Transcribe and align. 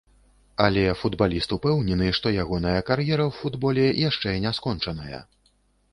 Але 0.67 0.85
футбаліст 1.01 1.49
упэўнены, 1.57 2.07
што 2.19 2.33
ягоная 2.45 2.79
кар'ера 2.89 3.23
ў 3.27 3.31
футболе 3.43 3.85
яшчэ 4.09 4.37
не 4.47 4.57
скончаная. 4.61 5.21